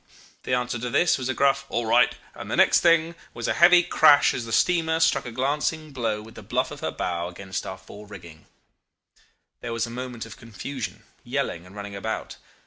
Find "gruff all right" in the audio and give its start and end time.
1.35-2.15